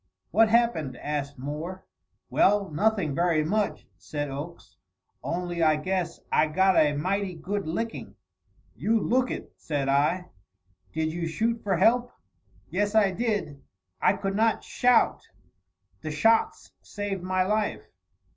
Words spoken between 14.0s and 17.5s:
I could not shout. The shots saved my